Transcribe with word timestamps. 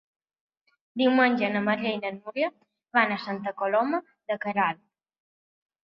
Diumenge 1.01 1.49
na 1.57 1.61
Maria 1.67 1.91
i 1.97 2.01
na 2.01 2.11
Núria 2.17 2.49
van 2.99 3.15
a 3.17 3.19
Santa 3.27 3.55
Coloma 3.61 4.01
de 4.33 4.39
Queralt. 4.47 4.85